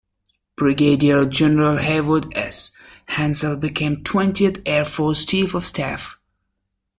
Brigadier 0.55 1.25
General 1.27 1.77
Haywood 1.77 2.35
S. 2.35 2.71
Hansell 3.07 3.57
became 3.59 4.03
Twentieth 4.03 4.59
Air 4.65 4.83
Force 4.83 5.25
chief 5.25 5.53
of 5.53 5.63
staff. 5.63 6.17